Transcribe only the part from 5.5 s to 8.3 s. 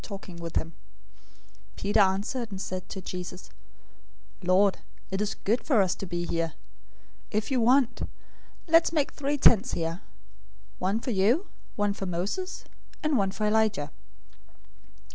for us to be here. If you want,